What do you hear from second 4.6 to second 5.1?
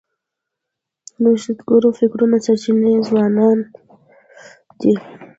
دي.